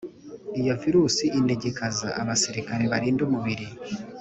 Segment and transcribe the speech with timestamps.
[0.59, 3.67] iyo virusi inegekaza abasirikare barinda umubiri